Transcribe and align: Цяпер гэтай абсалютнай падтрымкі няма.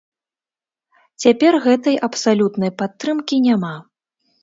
Цяпер 1.27 1.53
гэтай 1.67 2.01
абсалютнай 2.09 2.71
падтрымкі 2.83 3.35
няма. 3.49 3.75